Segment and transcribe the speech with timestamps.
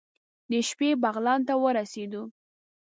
[0.51, 2.23] د شپې بغلان ته ورسېدو.